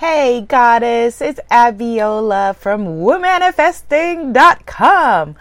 [0.00, 5.36] Hey, goddess, it's Abiola from womanifesting.com.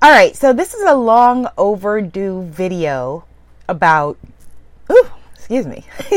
[0.00, 3.24] All right, so this is a long overdue video
[3.68, 4.16] about,
[4.92, 5.84] ooh, excuse me,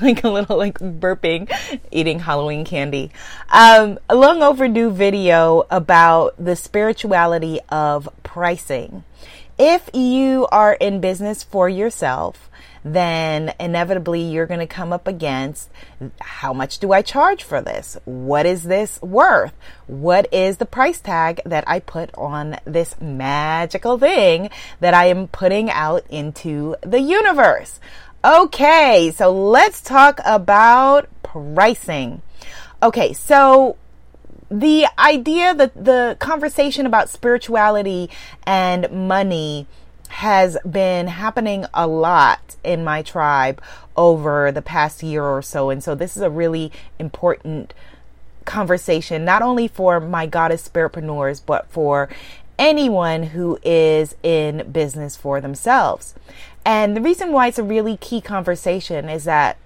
[0.00, 1.54] like a little like burping,
[1.90, 3.10] eating Halloween candy.
[3.50, 9.04] Um, a long overdue video about the spirituality of pricing.
[9.58, 12.48] If you are in business for yourself,
[12.84, 15.70] then inevitably you're going to come up against
[16.20, 17.96] how much do I charge for this?
[18.04, 19.54] What is this worth?
[19.86, 25.28] What is the price tag that I put on this magical thing that I am
[25.28, 27.80] putting out into the universe?
[28.24, 32.22] Okay, so let's talk about pricing.
[32.82, 33.76] Okay, so
[34.50, 38.10] the idea that the conversation about spirituality
[38.46, 39.66] and money
[40.14, 43.60] has been happening a lot in my tribe
[43.96, 45.70] over the past year or so.
[45.70, 47.74] And so this is a really important
[48.44, 52.08] conversation, not only for my goddess spiritpreneurs, but for
[52.60, 56.14] anyone who is in business for themselves.
[56.64, 59.56] And the reason why it's a really key conversation is that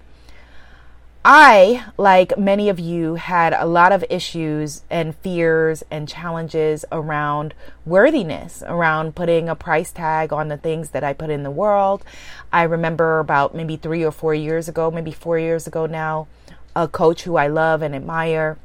[1.23, 7.53] I, like many of you, had a lot of issues and fears and challenges around
[7.85, 12.05] worthiness, around putting a price tag on the things that I put in the world.
[12.53, 16.27] I remember about maybe three or four years ago, maybe four years ago now,
[16.73, 18.57] a coach who I love and admire.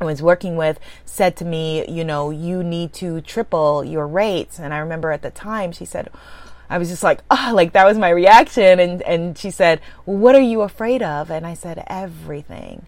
[0.00, 4.60] Was working with said to me, you know, you need to triple your rates.
[4.60, 6.08] And I remember at the time she said,
[6.70, 8.80] I was just like, oh, like that was my reaction.
[8.80, 11.30] And, and she said, well, what are you afraid of?
[11.30, 12.86] And I said, everything.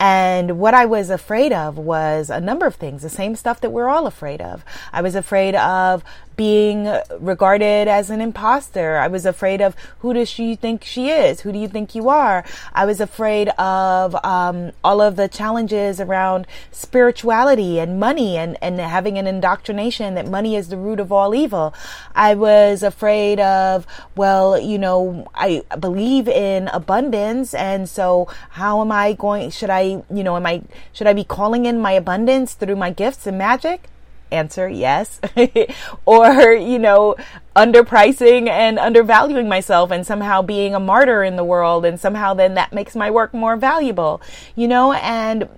[0.00, 3.70] And what I was afraid of was a number of things, the same stuff that
[3.70, 4.64] we're all afraid of.
[4.92, 6.02] I was afraid of
[6.36, 6.88] being
[7.18, 8.96] regarded as an imposter.
[8.96, 11.40] I was afraid of who does she think she is?
[11.42, 12.44] Who do you think you are?
[12.72, 18.78] I was afraid of um, all of the challenges around spirituality and money and, and
[18.80, 21.74] having an indoctrination that money is the root of all evil.
[22.14, 27.54] I was afraid of, well, you know, I believe in abundance.
[27.54, 31.24] And so how am I going, should I, you know, am I, should I be
[31.24, 33.88] calling in my abundance through my gifts and magic?
[34.32, 35.20] Answer yes
[36.06, 37.14] or you know
[37.54, 42.54] underpricing and undervaluing myself and somehow being a martyr in the world and somehow then
[42.54, 44.20] that makes my work more valuable
[44.56, 45.48] you know and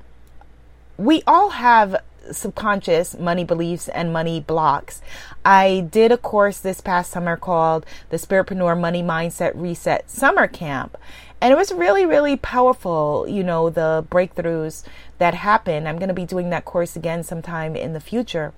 [0.96, 1.96] we all have
[2.30, 5.02] subconscious money beliefs and money blocks.
[5.44, 10.96] I did a course this past summer called the Spiritpreneur Money Mindset Reset Summer Camp.
[11.40, 14.82] And it was really, really powerful, you know, the breakthroughs
[15.18, 15.88] that happened.
[15.88, 18.52] I'm going to be doing that course again sometime in the future.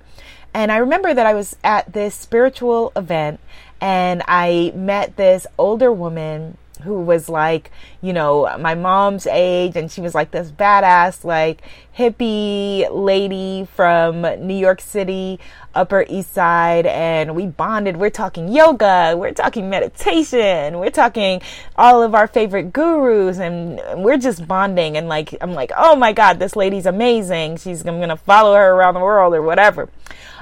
[0.55, 3.41] And I remember that I was at this spiritual event
[3.81, 7.71] and I met this older woman who was like,
[8.03, 11.63] you know, my mom's age, and she was like this badass, like
[11.97, 15.41] hippie lady from New York City,
[15.77, 17.97] Upper East Side, and we bonded.
[17.97, 21.43] We're talking yoga, we're talking meditation, we're talking
[21.77, 24.97] all of our favorite gurus, and we're just bonding.
[24.97, 27.59] And like, I'm like, oh my God, this lady's amazing.
[27.59, 29.89] She's, I'm gonna follow her around the world or whatever.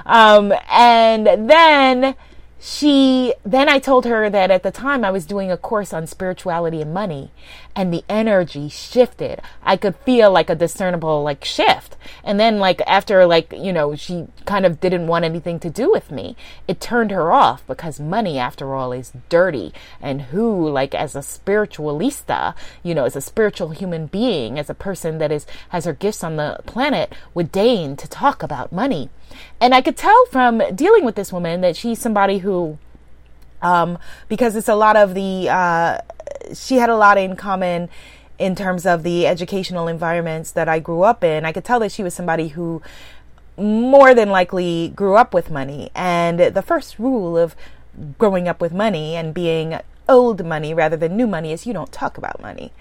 [0.05, 2.15] Um, and then,
[2.65, 6.07] she then I told her that at the time I was doing a course on
[6.07, 7.29] spirituality and money
[7.75, 9.39] and the energy shifted.
[9.61, 11.95] I could feel like a discernible like shift.
[12.23, 15.91] And then like after like, you know, she kind of didn't want anything to do
[15.91, 16.35] with me.
[16.67, 19.71] It turned her off because money after all is dirty.
[20.01, 24.73] And who like as a spiritualista, you know, as a spiritual human being, as a
[24.73, 29.11] person that is has her gifts on the planet would deign to talk about money.
[29.59, 32.77] And I could tell from dealing with this woman that she's somebody who
[33.61, 33.97] um,
[34.27, 35.99] because it's a lot of the uh,
[36.53, 37.89] she had a lot in common
[38.37, 41.45] in terms of the educational environments that I grew up in.
[41.45, 42.81] I could tell that she was somebody who
[43.57, 45.89] more than likely grew up with money.
[45.95, 47.55] And the first rule of
[48.17, 51.91] growing up with money and being old money rather than new money is you don't
[51.91, 52.73] talk about money.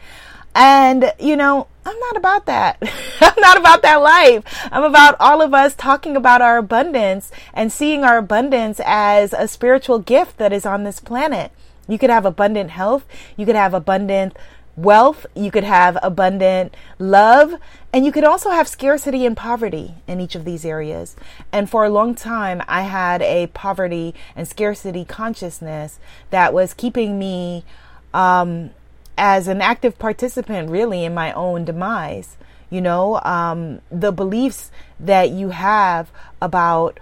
[0.55, 2.79] And, you know, I'm not about that.
[3.21, 4.45] I'm not about that life.
[4.71, 9.49] I'm about all of us talking about our abundance and seeing our abundance as a
[9.49, 11.51] spiritual gift that is on this planet.
[11.89, 13.05] You could have abundant health.
[13.37, 14.37] You could have abundant
[14.77, 15.27] wealth.
[15.35, 17.55] You could have abundant love.
[17.93, 21.17] And you could also have scarcity and poverty in each of these areas.
[21.53, 25.99] And for a long time, I had a poverty and scarcity consciousness
[26.31, 27.65] that was keeping me,
[28.13, 28.71] um,
[29.17, 32.37] as an active participant really in my own demise.
[32.71, 36.11] You know, um, the beliefs that you have
[36.43, 36.99] about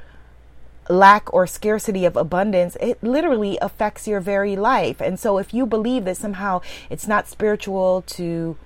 [0.89, 5.01] lack or scarcity of abundance, it literally affects your very life.
[5.01, 6.61] And so if you believe that somehow
[6.91, 8.57] it's not spiritual to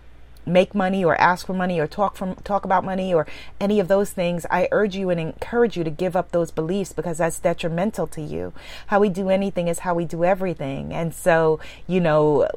[0.46, 3.26] make money or ask for money or talk from talk about money or
[3.60, 6.92] any of those things, I urge you and encourage you to give up those beliefs
[6.92, 8.52] because that's detrimental to you.
[8.86, 10.92] How we do anything is how we do everything.
[10.94, 12.48] And so, you know,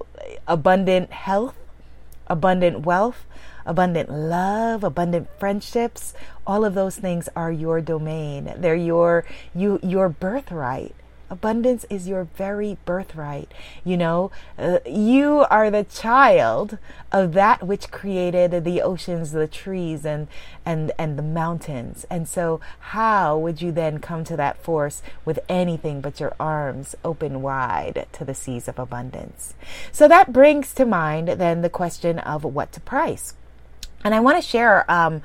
[0.47, 1.55] abundant health,
[2.27, 3.25] abundant wealth,
[3.65, 6.13] abundant love, abundant friendships,
[6.45, 8.53] all of those things are your domain.
[8.57, 10.95] They're your you your birthright.
[11.29, 13.51] Abundance is your very birthright.
[13.83, 16.77] You know, uh, you are the child
[17.11, 20.27] of that which created the oceans, the trees, and
[20.65, 22.05] and and the mountains.
[22.09, 26.95] And so, how would you then come to that force with anything but your arms
[27.03, 29.53] open wide to the seas of abundance?
[29.91, 33.33] So that brings to mind then the question of what to price.
[34.03, 35.21] And I want to share, um,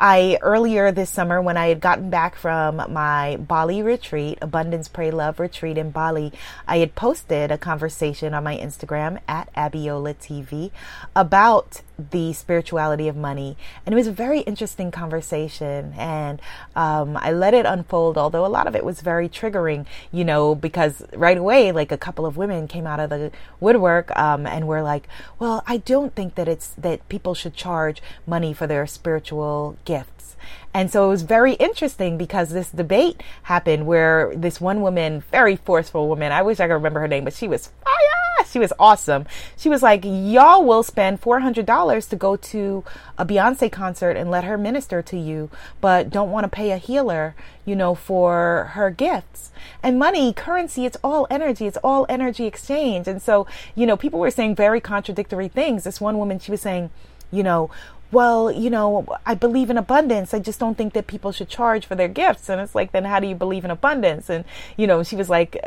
[0.00, 5.10] I earlier this summer when I had gotten back from my Bali retreat, Abundance Pray
[5.10, 6.32] Love retreat in Bali,
[6.66, 10.70] I had posted a conversation on my Instagram at Abiola TV
[11.16, 13.56] about the spirituality of money.
[13.84, 15.94] And it was a very interesting conversation.
[15.96, 16.40] And
[16.76, 20.54] um, I let it unfold, although a lot of it was very triggering, you know,
[20.54, 24.68] because right away, like a couple of women came out of the woodwork um, and
[24.68, 25.08] were like,
[25.38, 30.36] well, I don't think that it's that people should charge money for their spiritual gifts.
[30.72, 35.56] And so it was very interesting because this debate happened where this one woman, very
[35.56, 38.72] forceful woman, I wish I could remember her name, but she was fire she was
[38.78, 39.26] awesome.
[39.56, 42.84] She was like, Y'all will spend $400 to go to
[43.16, 45.50] a Beyonce concert and let her minister to you,
[45.80, 47.34] but don't want to pay a healer,
[47.64, 49.50] you know, for her gifts.
[49.82, 51.66] And money, currency, it's all energy.
[51.66, 53.06] It's all energy exchange.
[53.08, 55.84] And so, you know, people were saying very contradictory things.
[55.84, 56.90] This one woman, she was saying,
[57.30, 57.70] you know,
[58.10, 60.32] well, you know, I believe in abundance.
[60.32, 62.48] I just don't think that people should charge for their gifts.
[62.48, 64.30] And it's like, then how do you believe in abundance?
[64.30, 64.44] And,
[64.76, 65.62] you know, she was like,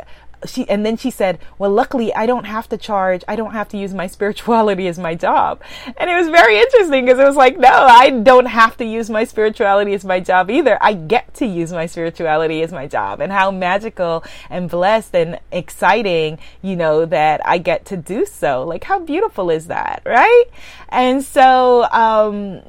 [0.46, 3.22] she and then she said, "Well, luckily I don't have to charge.
[3.28, 5.60] I don't have to use my spirituality as my job."
[5.96, 9.10] And it was very interesting because it was like, "No, I don't have to use
[9.10, 10.78] my spirituality as my job either.
[10.80, 15.38] I get to use my spirituality as my job." And how magical and blessed and
[15.50, 18.64] exciting, you know, that I get to do so.
[18.64, 20.44] Like how beautiful is that, right?
[20.88, 22.62] And so um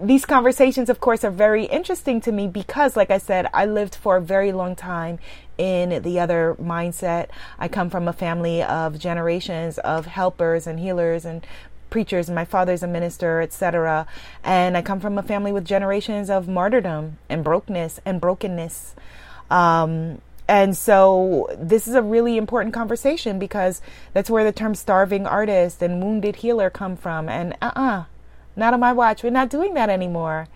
[0.00, 3.94] these conversations, of course, are very interesting to me because, like I said, I lived
[3.94, 5.18] for a very long time
[5.58, 7.28] in the other mindset.
[7.58, 11.46] I come from a family of generations of helpers and healers and
[11.90, 12.28] preachers.
[12.28, 14.06] and My father's a minister, etc.
[14.44, 18.94] And I come from a family with generations of martyrdom and brokenness and brokenness.
[19.50, 23.80] Um, and so this is a really important conversation because
[24.12, 27.28] that's where the term starving artist and wounded healer come from.
[27.28, 28.04] And uh-uh,
[28.54, 29.22] not on my watch.
[29.22, 30.48] We're not doing that anymore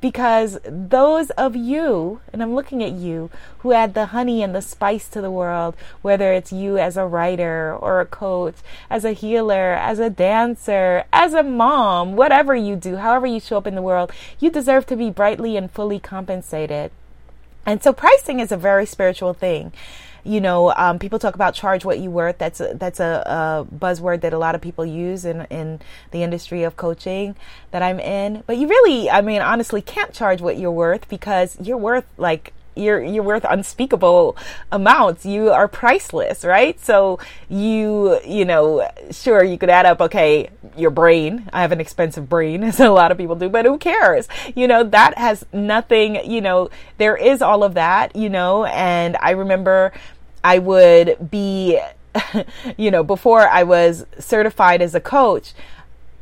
[0.00, 4.62] because those of you, and I'm looking at you, who add the honey and the
[4.62, 8.56] spice to the world, whether it's you as a writer or a coach,
[8.88, 13.58] as a healer, as a dancer, as a mom, whatever you do, however you show
[13.58, 16.92] up in the world, you deserve to be brightly and fully compensated.
[17.66, 19.72] And so pricing is a very spiritual thing
[20.28, 22.36] you know, um, people talk about charge what you worth.
[22.36, 25.80] That's a, that's a, a, buzzword that a lot of people use in in
[26.10, 27.34] the industry of coaching
[27.70, 28.44] that I'm in.
[28.46, 32.52] But you really, I mean, honestly, can't charge what you're worth because you're worth like
[32.78, 34.36] you're you're worth unspeakable
[34.70, 35.26] amounts.
[35.26, 36.78] You are priceless, right?
[36.80, 41.48] So you you know, sure you could add up okay, your brain.
[41.52, 44.28] I have an expensive brain as a lot of people do, but who cares?
[44.54, 49.16] You know, that has nothing, you know, there is all of that, you know, and
[49.20, 49.92] I remember
[50.48, 51.78] I would be,
[52.78, 55.52] you know, before I was certified as a coach,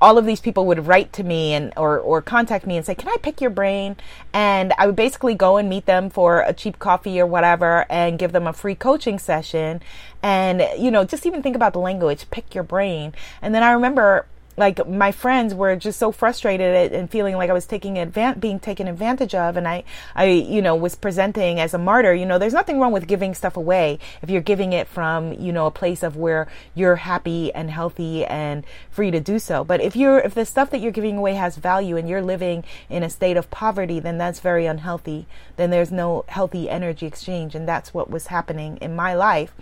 [0.01, 2.97] all of these people would write to me and or or contact me and say,
[2.97, 3.97] "Can I pick your brain?"
[4.33, 8.19] And I would basically go and meet them for a cheap coffee or whatever and
[8.19, 9.81] give them a free coaching session.
[10.25, 13.15] And you know, just even think about the language, pick your brain.
[13.41, 14.27] And then I remember
[14.57, 18.59] like my friends were just so frustrated and feeling like I was taking advan- being
[18.59, 19.85] taken advantage of and I
[20.15, 23.35] I you know was presenting as a martyr you know there's nothing wrong with giving
[23.35, 23.99] stuff away.
[24.23, 28.25] If you're giving it from you know a place of where you're happy and healthy
[28.25, 29.65] and free to do so.
[29.65, 32.65] But if you're if the stuff that you're giving away has value and you're living
[32.89, 35.27] in a state of poverty then that's very unhealthy.
[35.57, 39.53] Then there's no healthy energy exchange and that's what was happening in my life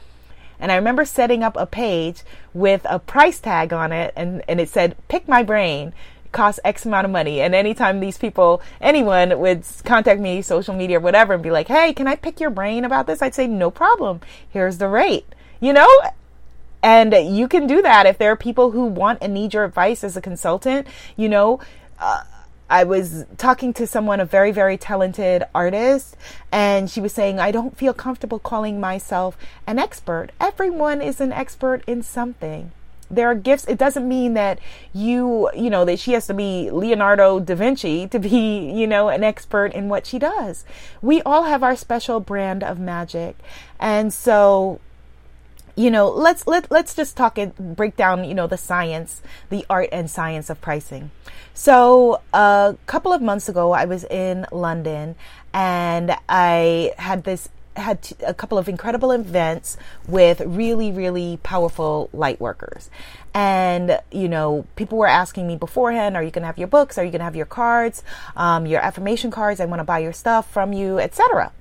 [0.59, 4.61] and I remember setting up a page with a price tag on it and, and
[4.61, 5.93] it said, pick my brain
[6.35, 7.41] costs X amount of money.
[7.41, 11.95] And anytime these people, anyone would contact me, social media whatever, and be like, hey,
[11.95, 13.23] can I pick your brain about this?
[13.23, 14.21] I'd say, no problem.
[14.51, 15.27] Here's the rate,
[15.61, 15.89] you know?
[16.83, 20.05] And you can do that if there are people who want and need your advice
[20.05, 21.61] as a consultant, you know.
[21.99, 22.25] Uh,
[22.75, 26.17] I was talking to someone, a very, very talented artist,
[26.51, 30.31] and she was saying, I don't feel comfortable calling myself an expert.
[30.41, 32.73] Everyone is an expert in something.
[33.11, 33.65] there are gifts.
[33.67, 34.59] It doesn't mean that
[34.93, 39.09] you, you know, that she has to be Leonardo da Vinci to be, you know,
[39.09, 40.65] an expert in what she does.
[41.03, 43.37] We all have our special brand of magic.
[43.79, 44.81] And so,
[45.77, 49.67] you know, let's let let's just talk and break down, you know, the science, the
[49.69, 51.11] art and science of pricing.
[51.53, 55.17] So, a couple of months ago, I was in London
[55.53, 59.77] and I had this had a couple of incredible events
[60.07, 62.89] with really, really powerful light workers.
[63.33, 66.99] And, you know, people were asking me beforehand, are you going to have your books?
[66.99, 68.05] Are you going to have your cards,
[68.37, 69.61] um, your affirmation cards?
[69.61, 71.53] I want to buy your stuff from you, etc.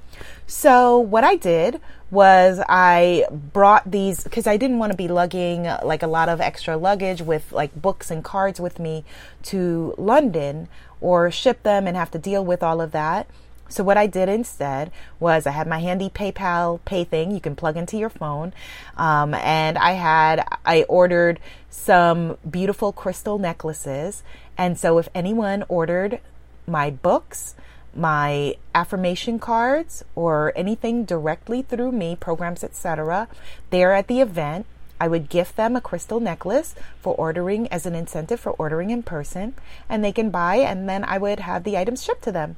[0.45, 1.81] So what I did
[2.13, 6.39] was I brought these because I didn't want to be lugging like a lot of
[6.39, 9.03] extra luggage with like books and cards with me
[9.43, 10.67] to London
[11.01, 13.27] or ship them and have to deal with all of that.
[13.67, 17.55] So what I did instead was I had my handy PayPal pay thing you can
[17.55, 18.53] plug into your phone,
[18.97, 21.39] um, and I had I ordered
[21.71, 24.21] some beautiful crystal necklaces.
[24.59, 26.19] And so if anyone ordered
[26.67, 27.55] my books,
[27.95, 33.27] my affirmation cards, or anything directly through me, programs, etc.,
[33.69, 34.65] there at the event.
[34.99, 39.03] I would gift them a crystal necklace for ordering as an incentive for ordering in
[39.03, 39.53] person,
[39.89, 42.55] and they can buy, and then I would have the items shipped to them.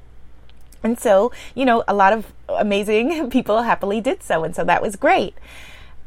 [0.85, 4.43] And so, you know, a lot of amazing people happily did so.
[4.43, 5.33] And so that was great.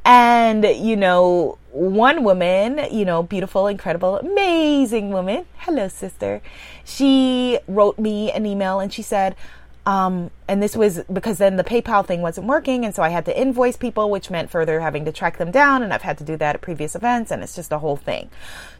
[0.08, 5.44] And, you know, one woman, you know, beautiful, incredible, amazing woman.
[5.58, 6.40] Hello, sister.
[6.82, 9.36] She wrote me an email and she said,
[9.84, 12.86] um, and this was because then the PayPal thing wasn't working.
[12.86, 15.82] And so I had to invoice people, which meant further having to track them down.
[15.82, 17.30] And I've had to do that at previous events.
[17.30, 18.30] And it's just a whole thing.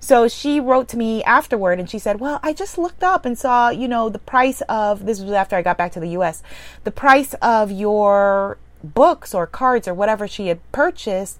[0.00, 3.38] So she wrote to me afterward and she said, Well, I just looked up and
[3.38, 6.42] saw, you know, the price of this was after I got back to the US,
[6.84, 11.38] the price of your books or cards or whatever she had purchased.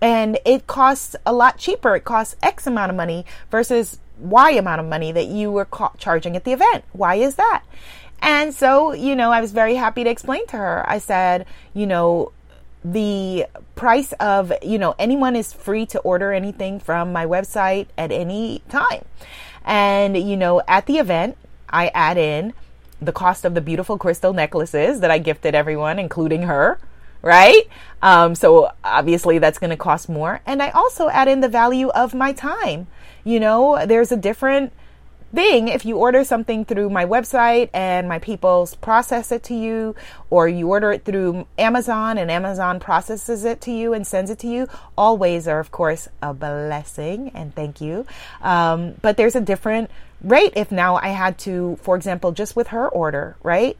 [0.00, 1.96] And it costs a lot cheaper.
[1.96, 5.92] It costs X amount of money versus Y amount of money that you were ca-
[5.98, 6.84] charging at the event.
[6.92, 7.62] Why is that?
[8.20, 10.84] And so, you know, I was very happy to explain to her.
[10.88, 12.32] I said, you know,
[12.84, 18.10] the price of, you know, anyone is free to order anything from my website at
[18.10, 19.04] any time.
[19.64, 21.36] And, you know, at the event,
[21.68, 22.54] I add in
[23.00, 26.78] the cost of the beautiful crystal necklaces that I gifted everyone, including her,
[27.22, 27.68] right?
[28.02, 30.40] Um, so obviously that's going to cost more.
[30.46, 32.86] And I also add in the value of my time.
[33.24, 34.72] You know, there's a different
[35.34, 39.94] thing if you order something through my website and my people process it to you,
[40.30, 44.38] or you order it through Amazon and Amazon processes it to you and sends it
[44.38, 44.66] to you.
[44.96, 48.06] All ways are, of course, a blessing and thank you.
[48.40, 49.90] Um, but there's a different
[50.22, 53.76] rate if now I had to, for example, just with her order, right?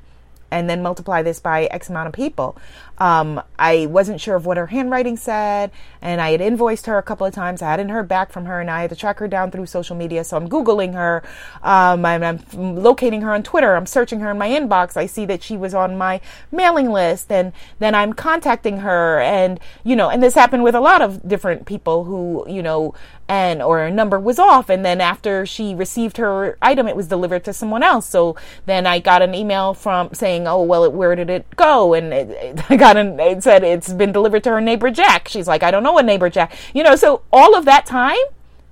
[0.51, 2.57] and then multiply this by X amount of people.
[2.99, 5.71] Um, I wasn't sure of what her handwriting said,
[6.03, 7.63] and I had invoiced her a couple of times.
[7.63, 9.95] I hadn't heard back from her, and I had to track her down through social
[9.95, 10.25] media.
[10.25, 11.23] So I'm Googling her,
[11.63, 14.97] um, I'm, I'm locating her on Twitter, I'm searching her in my inbox.
[14.97, 19.61] I see that she was on my mailing list, and then I'm contacting her, and
[19.85, 22.95] you know, and this happened with a lot of different people who, you know,
[23.29, 27.07] and or a number was off and then after she received her item it was
[27.07, 28.07] delivered to someone else.
[28.07, 31.93] So then i got an email from saying oh well where did it go?
[31.93, 35.29] And it, it, i got an it said it's been delivered to her neighbor jack.
[35.29, 36.57] She's like i don't know a neighbor jack.
[36.73, 38.17] You know so all of that time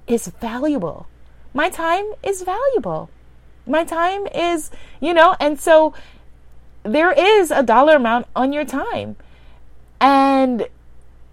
[0.07, 1.07] is valuable.
[1.53, 3.11] My time is valuable.
[3.67, 4.71] My time is
[5.01, 5.93] you know and so
[6.83, 9.17] there is a dollar amount on your time.
[10.01, 10.69] And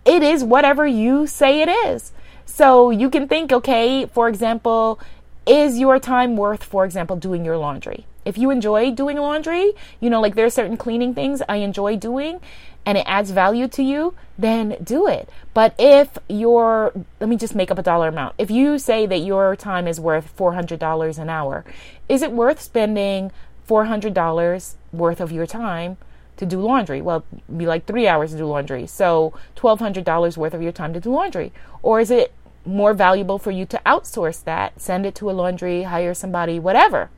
[0.06, 2.12] it is whatever you say it is
[2.56, 5.00] so you can think, okay, for example,
[5.48, 8.06] is your time worth, for example, doing your laundry?
[8.26, 11.98] If you enjoy doing laundry, you know, like there are certain cleaning things I enjoy
[11.98, 12.40] doing
[12.86, 15.30] and it adds value to you, then do it.
[15.56, 18.36] But if your, let me just make up a dollar amount.
[18.38, 21.66] If you say that your time is worth $400 an hour,
[22.08, 23.32] is it worth spending
[23.68, 25.98] $400 worth of your time
[26.38, 27.02] to do laundry.
[27.02, 27.24] Well,
[27.56, 28.88] be like three hours to do laundry.
[28.88, 31.52] So $1,200 worth of your time to do laundry.
[31.82, 32.34] Or is it
[32.66, 37.10] more valuable for you to outsource that, send it to a laundry, hire somebody, whatever?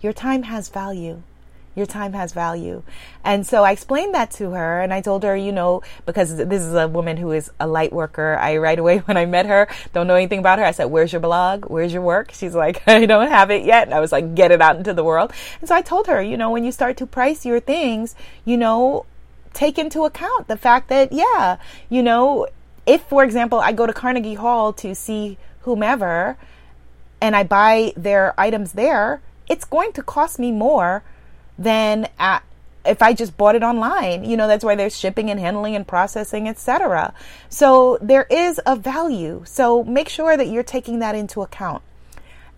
[0.00, 1.22] Your time has value.
[1.74, 2.82] Your time has value.
[3.22, 6.62] And so I explained that to her and I told her, you know, because this
[6.62, 8.36] is a woman who is a light worker.
[8.36, 10.64] I right away when I met her, don't know anything about her.
[10.64, 11.66] I said, where's your blog?
[11.66, 12.32] Where's your work?
[12.32, 13.86] She's like, I don't have it yet.
[13.86, 15.32] And I was like, get it out into the world.
[15.60, 18.56] And so I told her, you know, when you start to price your things, you
[18.56, 19.06] know,
[19.54, 22.48] take into account the fact that, yeah, you know,
[22.88, 26.36] if for example, I go to Carnegie Hall to see whomever
[27.20, 31.04] and I buy their items there, it's going to cost me more
[31.58, 32.42] than at
[32.86, 35.86] if I just bought it online, you know, that's why there's shipping and handling and
[35.86, 37.12] processing, etc.
[37.50, 39.42] So there is a value.
[39.44, 41.82] So make sure that you're taking that into account.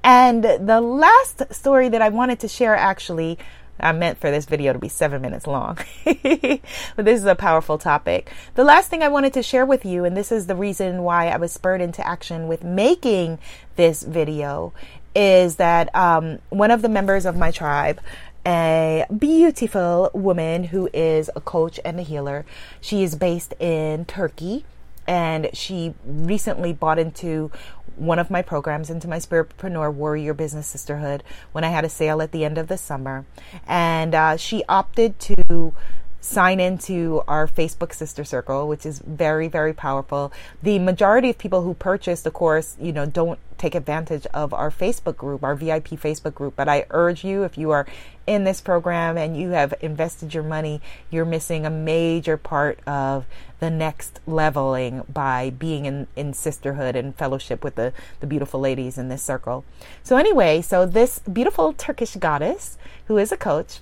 [0.04, 3.38] And the last story that I wanted to share actually
[3.82, 7.78] I meant for this video to be seven minutes long, but this is a powerful
[7.78, 8.30] topic.
[8.54, 11.28] The last thing I wanted to share with you, and this is the reason why
[11.28, 13.38] I was spurred into action with making
[13.76, 14.72] this video,
[15.14, 18.00] is that um, one of the members of my tribe,
[18.46, 22.46] a beautiful woman who is a coach and a healer,
[22.80, 24.64] she is based in Turkey
[25.06, 27.50] and she recently bought into
[27.96, 32.22] one of my programs into my Spiritpreneur Warrior Business Sisterhood when I had a sale
[32.22, 33.24] at the end of the summer.
[33.66, 35.74] And uh, she opted to
[36.20, 40.32] sign into our Facebook sister circle, which is very, very powerful.
[40.62, 44.70] The majority of people who purchase the course, you know, don't take advantage of our
[44.70, 46.56] Facebook group, our VIP Facebook group.
[46.56, 47.86] But I urge you, if you are
[48.26, 53.26] in this program and you have invested your money, you're missing a major part of
[53.58, 58.96] the next leveling by being in, in sisterhood and fellowship with the, the beautiful ladies
[58.96, 59.64] in this circle.
[60.02, 63.80] So anyway, so this beautiful Turkish goddess who is a coach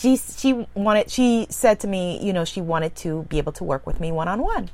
[0.00, 3.64] she she wanted she said to me, you know, she wanted to be able to
[3.64, 4.70] work with me one on one.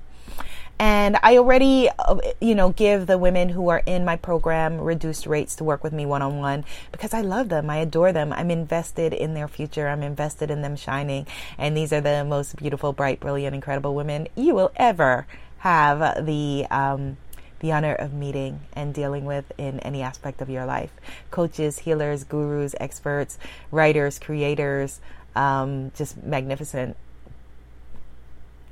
[0.81, 5.27] And I already, uh, you know, give the women who are in my program reduced
[5.27, 7.69] rates to work with me one on one because I love them.
[7.69, 8.33] I adore them.
[8.33, 9.89] I'm invested in their future.
[9.89, 11.27] I'm invested in them shining.
[11.59, 15.27] And these are the most beautiful, bright, brilliant, incredible women you will ever
[15.59, 17.19] have the, um,
[17.61, 20.91] the honor of meeting and dealing with in any aspect of your life.
[21.31, 23.39] Coaches, healers, gurus, experts,
[23.71, 25.01] writers, creators,
[25.37, 26.97] um, just magnificent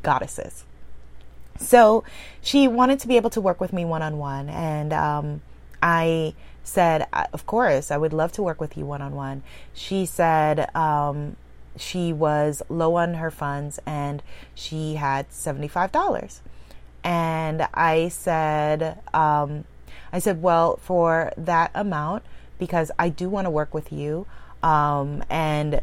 [0.02, 0.64] goddesses.
[1.58, 2.04] So
[2.40, 5.42] she wanted to be able to work with me one on one, and um,
[5.82, 9.42] I said, Of course, I would love to work with you one on one.
[9.74, 11.36] She said, um,
[11.76, 14.22] she was low on her funds and
[14.54, 16.40] she had $75
[17.04, 19.64] and I said, um,
[20.12, 22.24] I said, well, for that amount,
[22.58, 24.26] because I do want to work with you,
[24.62, 25.80] um, and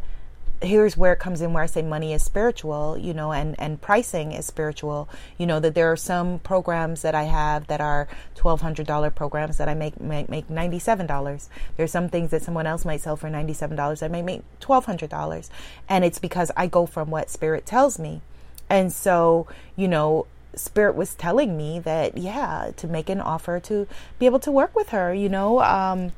[0.61, 3.81] here's where it comes in where I say money is spiritual, you know, and, and
[3.81, 5.09] pricing is spiritual.
[5.37, 9.69] You know, that there are some programs that I have that are $1,200 programs that
[9.69, 11.49] I make, make, make $97.
[11.77, 14.03] There's some things that someone else might sell for $97.
[14.03, 15.49] I may make $1,200.
[15.89, 18.21] And it's because I go from what spirit tells me.
[18.69, 20.25] And so, you know,
[20.55, 23.87] spirit was telling me that yeah to make an offer to
[24.19, 26.11] be able to work with her you know um,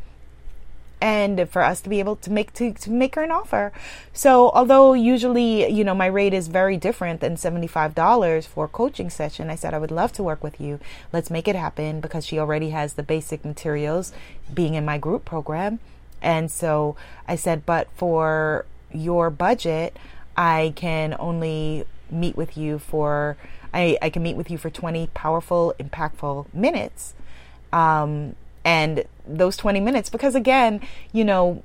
[1.01, 3.71] and for us to be able to make to, to make her an offer.
[4.13, 9.09] So although usually you know my rate is very different than $75 for a coaching
[9.09, 10.79] session i said i would love to work with you.
[11.13, 14.11] Let's make it happen because she already has the basic materials
[14.53, 15.79] being in my group program.
[16.21, 16.95] And so
[17.27, 19.95] i said but for your budget
[20.35, 23.37] i can only meet with you for
[23.73, 27.13] I, I can meet with you for 20 powerful, impactful minutes.
[27.71, 31.63] Um, and those 20 minutes, because again, you know,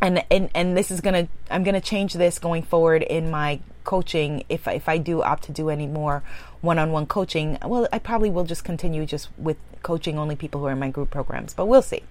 [0.00, 3.30] and, and, and this is going to, I'm going to change this going forward in
[3.30, 4.44] my coaching.
[4.48, 6.22] If, if I do opt to do any more
[6.60, 10.72] one-on-one coaching, well, I probably will just continue just with coaching only people who are
[10.72, 12.02] in my group programs, but we'll see.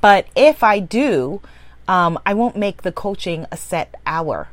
[0.00, 1.40] But if I do,
[1.88, 4.48] um, I won't make the coaching a set hour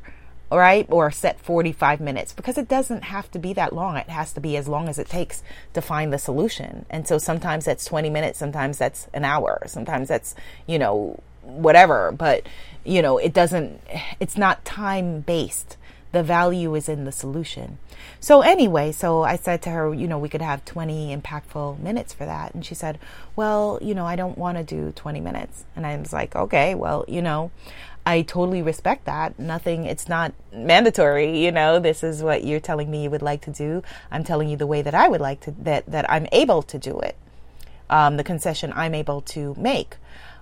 [0.52, 0.86] right?
[0.90, 3.98] Or set 45 minutes because it doesn't have to be that long.
[3.98, 6.86] It has to be as long as it takes to find the solution.
[6.90, 10.36] And so sometimes that's 20 minutes, sometimes that's an hour, sometimes that's,
[10.68, 12.12] you know, whatever.
[12.12, 12.46] But,
[12.84, 13.82] you know, it doesn't,
[14.20, 15.78] it's not time based.
[16.12, 17.78] The value is in the solution.
[18.20, 22.14] So anyway, so I said to her, you know, we could have 20 impactful minutes
[22.14, 22.54] for that.
[22.54, 23.00] And she said,
[23.38, 25.64] well, you know, I don't want to do 20 minutes.
[25.76, 27.52] And I was like, okay, well, you know,
[28.06, 29.38] I totally respect that.
[29.38, 33.42] Nothing, it's not mandatory, you know, this is what you're telling me you would like
[33.42, 33.84] to do.
[34.10, 36.80] I'm telling you the way that I would like to, that, that I'm able to
[36.80, 37.16] do it.
[37.90, 39.98] Um, the concession I'm able to make.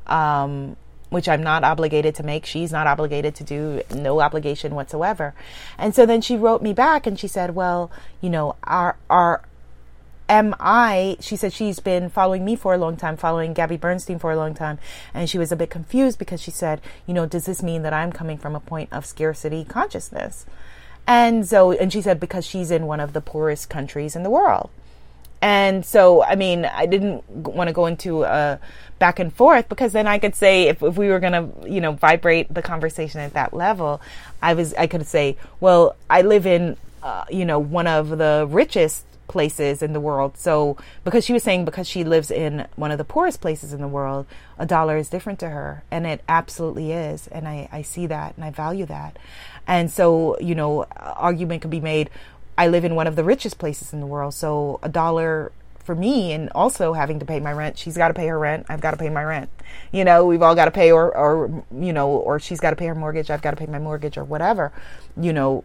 [0.08, 0.78] Um,
[1.10, 2.46] which I'm not obligated to make.
[2.46, 5.34] She's not obligated to do, no obligation whatsoever.
[5.78, 7.92] And so then she wrote me back and she said, well,
[8.22, 9.42] you know, our, our,
[10.30, 14.20] am I, she said she's been following me for a long time, following Gabby Bernstein
[14.20, 14.78] for a long time.
[15.14, 17.94] And she was a bit confused because she said, you know, does this mean that
[17.94, 20.46] I'm coming from a point of scarcity consciousness?
[21.08, 24.30] And so, and she said, because she's in one of the poorest countries in the
[24.30, 24.70] world.
[25.42, 28.60] And so, I mean, I didn't want to go into a
[29.00, 31.82] back and forth because then I could say, if, if we were going to, you
[31.82, 34.02] know, vibrate the conversation at that level,
[34.42, 38.46] I was, I could say, well, I live in, uh, you know, one of the
[38.50, 40.38] richest places in the world.
[40.38, 43.80] So, because she was saying because she lives in one of the poorest places in
[43.80, 44.26] the world,
[44.58, 45.84] a dollar is different to her.
[45.90, 47.28] And it absolutely is.
[47.28, 49.18] And I, I see that and I value that.
[49.66, 52.10] And so, you know, argument could be made
[52.58, 54.34] I live in one of the richest places in the world.
[54.34, 55.54] So, a dollar
[55.90, 58.64] for me and also having to pay my rent she's got to pay her rent
[58.70, 59.50] i've got to pay my rent
[59.92, 62.76] you know we've all got to pay or or you know or she's got to
[62.76, 64.72] pay her mortgage i've got to pay my mortgage or whatever
[65.20, 65.64] you know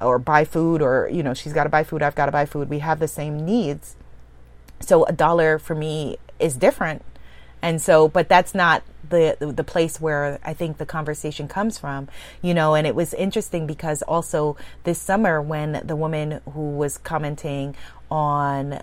[0.00, 2.46] or buy food or you know she's got to buy food i've got to buy
[2.46, 2.68] food.
[2.68, 3.96] We have the same needs.
[4.80, 7.04] So a dollar for me is different.
[7.62, 12.08] And so but that's not the the place where i think the conversation comes from
[12.42, 16.98] you know and it was interesting because also this summer when the woman who was
[16.98, 17.74] commenting
[18.10, 18.80] on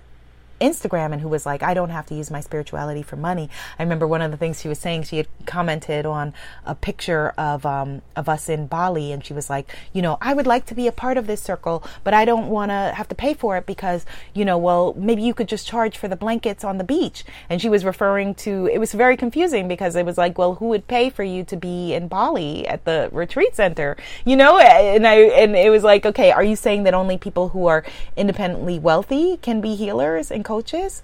[0.62, 3.50] Instagram and who was like, I don't have to use my spirituality for money.
[3.78, 6.34] I remember one of the things she was saying, she had commented on
[6.66, 10.34] a picture of, um, of us in Bali and she was like, you know, I
[10.34, 13.08] would like to be a part of this circle, but I don't want to have
[13.10, 16.16] to pay for it because, you know, well, maybe you could just charge for the
[16.16, 17.24] blankets on the beach.
[17.50, 20.68] And she was referring to, it was very confusing because it was like, well, who
[20.68, 23.98] would pay for you to be in Bali at the retreat center?
[24.26, 27.50] You know, and I, and it was like, okay, are you saying that only people
[27.50, 27.84] who are
[28.16, 31.02] independently wealthy can be healers and coaches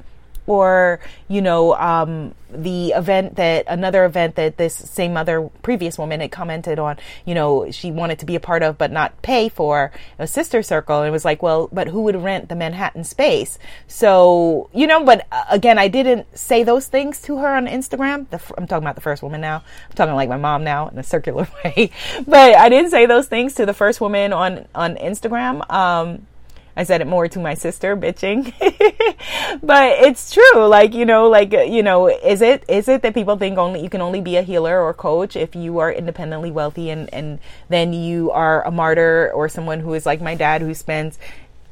[0.47, 6.21] or you know um, the event that another event that this same other previous woman
[6.21, 9.49] had commented on you know she wanted to be a part of but not pay
[9.49, 10.99] for a sister circle.
[10.99, 13.59] And it was like well but who would rent the manhattan space?
[13.87, 18.25] So you know but uh, again i didn't say those things to her on instagram.
[18.57, 19.57] I'm talking about the first woman now.
[19.89, 21.91] I'm talking like my mom now in a circular way.
[22.25, 25.69] But i didn't say those things to the first woman on on instagram.
[25.69, 26.25] Um,
[26.77, 28.53] I said it more to my sister, bitching.
[29.63, 30.67] but it's true.
[30.67, 33.89] Like, you know, like, you know, is it, is it that people think only, you
[33.89, 37.93] can only be a healer or coach if you are independently wealthy and, and then
[37.93, 41.17] you are a martyr or someone who is like my dad who spends,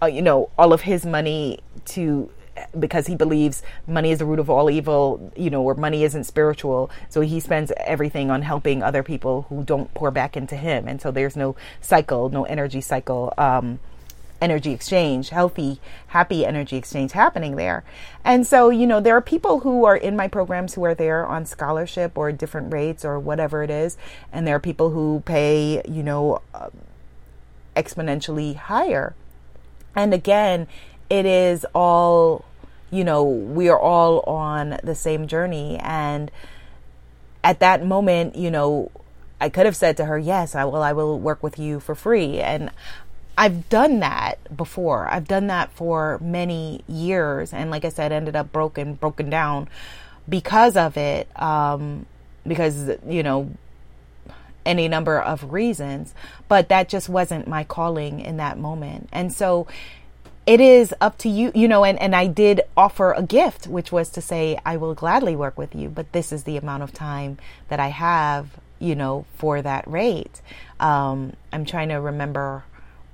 [0.01, 2.31] uh, you know, all of his money to
[2.79, 6.23] because he believes money is the root of all evil, you know, or money isn't
[6.23, 6.89] spiritual.
[7.09, 10.87] So he spends everything on helping other people who don't pour back into him.
[10.87, 13.33] And so there's no cycle, no energy cycle.
[13.37, 13.79] Um,
[14.41, 17.83] energy exchange, healthy, happy energy exchange happening there.
[18.23, 21.25] And so, you know, there are people who are in my programs who are there
[21.25, 23.97] on scholarship or different rates or whatever it is.
[24.31, 26.69] And there are people who pay, you know, uh,
[27.75, 29.15] exponentially higher.
[29.95, 30.67] And again,
[31.09, 32.45] it is all,
[32.91, 35.77] you know, we are all on the same journey.
[35.81, 36.31] And
[37.43, 38.91] at that moment, you know,
[39.39, 40.81] I could have said to her, "Yes, I will.
[40.81, 42.71] I will work with you for free." And
[43.37, 45.07] I've done that before.
[45.07, 49.67] I've done that for many years, and like I said, ended up broken, broken down
[50.27, 51.27] because of it.
[51.41, 52.05] Um,
[52.47, 53.49] because you know,
[54.65, 56.13] any number of reasons,
[56.47, 59.67] but that just wasn't my calling in that moment, and so
[60.45, 63.91] it is up to you, you know, and, and I did offer a gift, which
[63.91, 66.93] was to say, I will gladly work with you, but this is the amount of
[66.93, 70.41] time that I have, you know, for that rate.
[70.79, 72.63] Um, I'm trying to remember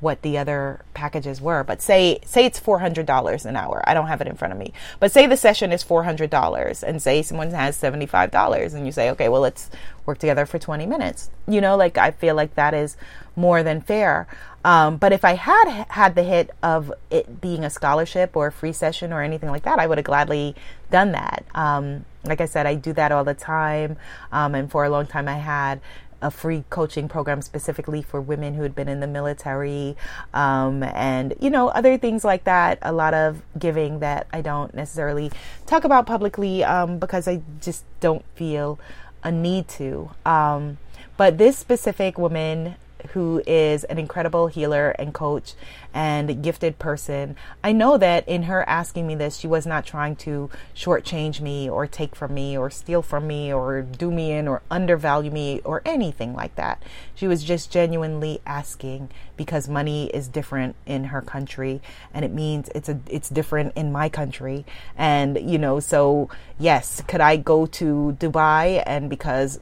[0.01, 1.63] what the other packages were.
[1.63, 3.81] But say say it's four hundred dollars an hour.
[3.87, 4.73] I don't have it in front of me.
[4.99, 8.73] But say the session is four hundred dollars, and say someone has seventy five dollars,
[8.73, 9.69] and you say, okay, well let's
[10.05, 11.29] work together for twenty minutes.
[11.47, 12.97] You know, like I feel like that is
[13.35, 14.27] more than fair.
[14.63, 18.51] Um, but if I had had the hit of it being a scholarship or a
[18.51, 20.55] free session or anything like that, I would have gladly
[20.91, 21.45] done that.
[21.55, 23.97] Um, like I said, I do that all the time.
[24.31, 25.81] Um, and for a long time, I had
[26.21, 29.95] a free coaching program specifically for women who had been in the military,
[30.33, 32.79] um, and you know other things like that.
[32.81, 35.31] A lot of giving that I don't necessarily
[35.65, 38.79] talk about publicly um, because I just don't feel
[39.23, 40.11] a need to.
[40.25, 40.77] Um,
[41.17, 42.75] but this specific woman
[43.09, 45.53] who is an incredible healer and coach
[45.93, 47.35] and gifted person.
[47.63, 51.69] I know that in her asking me this, she was not trying to shortchange me
[51.69, 55.61] or take from me or steal from me or do me in or undervalue me
[55.63, 56.81] or anything like that.
[57.13, 59.09] She was just genuinely asking
[59.41, 61.81] because money is different in her country
[62.13, 64.63] and it means it's a it's different in my country
[64.95, 69.59] and you know so yes could I go to Dubai and because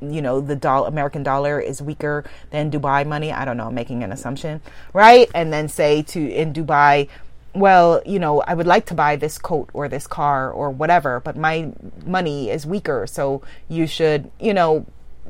[0.00, 3.74] you know the dollar American dollar is weaker than Dubai money I don't know I'm
[3.74, 4.60] making an assumption
[4.92, 7.08] right and then say to in Dubai,
[7.54, 11.20] well, you know, I would like to buy this coat or this car or whatever,
[11.20, 11.72] but my
[12.06, 14.86] money is weaker, so you should, you know,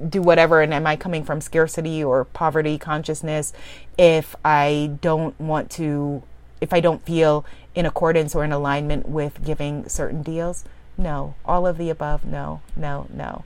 [0.09, 3.53] do whatever and am I coming from scarcity or poverty consciousness
[3.99, 6.23] if I don't want to
[6.63, 10.65] if I don't feel in accordance or in alignment with giving certain deals?
[10.97, 11.35] No.
[11.45, 13.45] All of the above, no, no, no.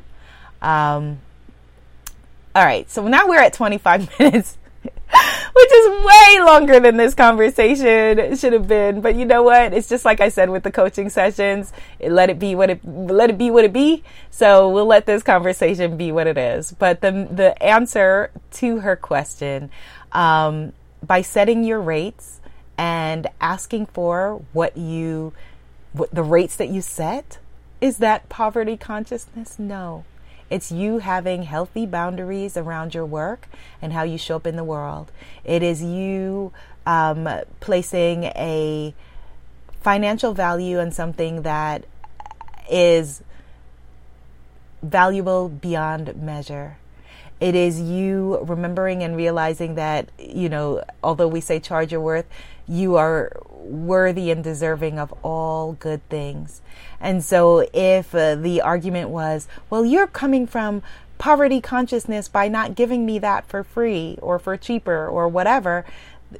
[0.62, 1.20] Um,
[2.56, 4.56] all right, so now we're at 25 minutes
[5.52, 9.00] which is way longer than this conversation should have been.
[9.00, 9.72] But you know what?
[9.72, 11.72] It's just like I said with the coaching sessions.
[11.98, 14.02] It, let it be what it let it be what it be.
[14.30, 16.72] So we'll let this conversation be what it is.
[16.72, 19.70] But the the answer to her question,
[20.12, 22.40] um, by setting your rates
[22.76, 25.32] and asking for what you
[25.92, 27.38] what the rates that you set,
[27.80, 29.58] is that poverty consciousness?
[29.58, 30.04] No.
[30.48, 33.48] It's you having healthy boundaries around your work
[33.82, 35.10] and how you show up in the world.
[35.44, 36.52] It is you
[36.86, 37.28] um,
[37.60, 38.94] placing a
[39.80, 41.84] financial value on something that
[42.70, 43.22] is
[44.82, 46.76] valuable beyond measure.
[47.38, 52.26] It is you remembering and realizing that, you know, although we say charge your worth,
[52.68, 56.60] you are worthy and deserving of all good things.
[57.00, 60.82] And so if uh, the argument was, well, you're coming from
[61.18, 65.84] poverty consciousness by not giving me that for free or for cheaper or whatever,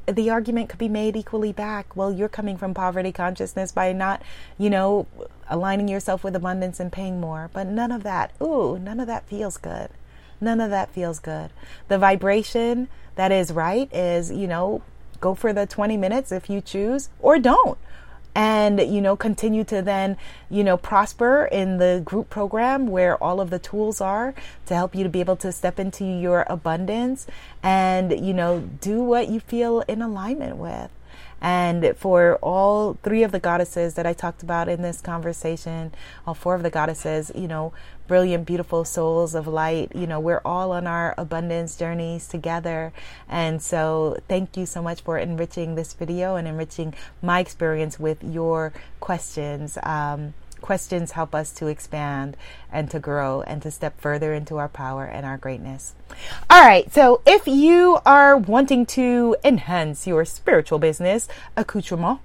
[0.07, 1.95] the argument could be made equally back.
[1.95, 4.23] Well, you're coming from poverty consciousness by not,
[4.59, 5.07] you know,
[5.49, 7.51] aligning yourself with abundance and paying more.
[7.53, 9.91] But none of that, ooh, none of that feels good.
[10.41, 11.51] None of that feels good.
[11.89, 14.83] The vibration that is right is, you know,
[15.27, 17.79] go for the 20 minutes if you choose or don't.
[18.35, 20.19] And you know continue to then
[20.51, 24.35] you know prosper in the group program where all of the tools are
[24.67, 27.27] to help you to be able to step into your abundance
[27.63, 30.91] and you know do what you feel in alignment with
[31.41, 35.93] and for all three of the goddesses that I talked about in this conversation,
[36.27, 37.73] all four of the goddesses, you know,
[38.07, 42.93] brilliant, beautiful souls of light, you know, we're all on our abundance journeys together.
[43.29, 48.23] And so thank you so much for enriching this video and enriching my experience with
[48.25, 49.77] your questions.
[49.83, 50.35] Um,
[50.67, 52.37] questions help us to expand
[52.73, 55.95] and to grow and to step further into our power and our greatness.
[56.51, 62.19] All right, so if you are wanting to enhance your spiritual business accoutrement,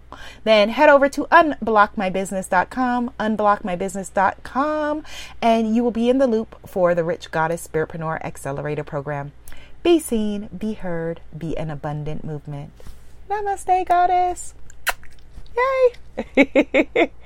[0.43, 5.03] then head over to unblockmybusiness.com, unblockmybusiness.com,
[5.39, 9.33] and you will be in the loop for the Rich Goddess Spiritpreneur Accelerator Program.
[9.83, 12.71] Be seen, be heard, be an abundant movement.
[13.29, 14.55] Namaste, Goddess.
[16.35, 17.11] Yay!